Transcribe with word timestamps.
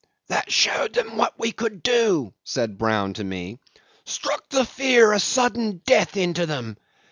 "That 0.29 0.51
showed 0.51 0.93
them 0.93 1.15
what 1.15 1.37
we 1.37 1.51
could 1.51 1.83
do," 1.83 2.33
said 2.43 2.79
Brown 2.79 3.13
to 3.13 3.23
me. 3.23 3.59
"Struck 4.03 4.49
the 4.49 4.65
fear 4.65 5.13
of 5.13 5.21
sudden 5.21 5.83
death 5.85 6.17
into 6.17 6.47
them. 6.47 6.77